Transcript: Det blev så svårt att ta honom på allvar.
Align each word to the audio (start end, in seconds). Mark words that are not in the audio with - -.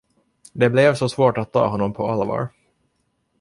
Det 0.53 0.69
blev 0.69 0.95
så 0.95 1.09
svårt 1.09 1.37
att 1.37 1.51
ta 1.51 1.67
honom 1.67 1.93
på 1.93 2.07
allvar. 2.07 2.47